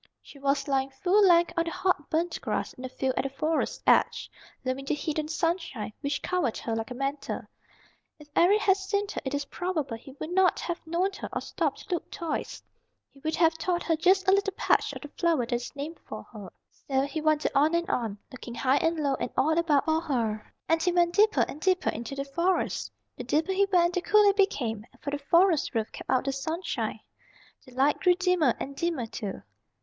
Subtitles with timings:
[0.23, 3.29] She was lying full length on the hot burnt grass in the field at the
[3.29, 4.31] Forest's edge,
[4.65, 7.41] loving the heat and sunshine, which covered her like a mantle.
[8.17, 11.39] If Eric had seen her it is probable he would not have known her or
[11.39, 12.63] stopped to look twice.
[13.11, 15.99] He would have thought her just a little patch of the flower that is named
[16.03, 16.49] for her.
[16.89, 20.51] So he wandered on and on, looking high and low and all about for her,
[20.67, 22.91] and he went deeper and deeper into the Forest.
[23.17, 26.31] The deeper he went the cooler it became, for the forest roof kept out the
[26.31, 27.01] sunshine.
[27.67, 29.43] The light grew dimmer and dimmer too.